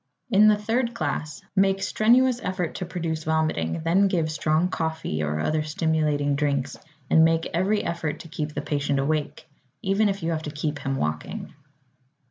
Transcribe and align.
In 0.31 0.47
the 0.47 0.57
third 0.57 0.95
class, 0.95 1.43
make 1.55 1.83
strenuous 1.83 2.39
effort 2.41 2.73
to 2.73 2.87
produce 2.87 3.23
vomiting, 3.23 3.81
then 3.83 4.07
give 4.07 4.31
strong 4.31 4.67
coffee 4.67 5.21
or 5.21 5.39
other 5.39 5.61
stimulating 5.61 6.35
drinks, 6.35 6.75
and 7.11 7.23
make 7.23 7.45
every 7.53 7.83
effort 7.83 8.19
to 8.21 8.27
keep 8.27 8.55
the 8.55 8.63
patient 8.63 8.97
awake, 8.97 9.47
even 9.83 10.09
if 10.09 10.23
you 10.23 10.31
have 10.31 10.41
to 10.41 10.49
keep 10.49 10.79
him 10.79 10.95
walking. 10.95 11.53